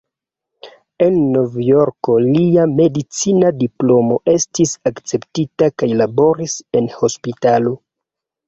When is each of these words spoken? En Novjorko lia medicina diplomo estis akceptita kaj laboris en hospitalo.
En 1.07 1.17
Novjorko 1.33 2.15
lia 2.23 2.63
medicina 2.79 3.51
diplomo 3.59 4.17
estis 4.33 4.73
akceptita 4.93 5.71
kaj 5.83 5.91
laboris 6.03 6.57
en 6.81 6.91
hospitalo. 6.99 7.77